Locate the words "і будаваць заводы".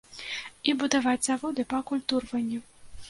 0.71-1.67